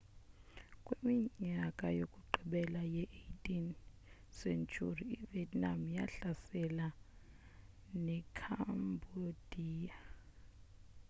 [0.85, 3.73] kwiminyaka yokugqibela ye-18
[4.37, 6.87] sentyhuri ivietnam yahlasela
[8.05, 9.97] nekhambodiya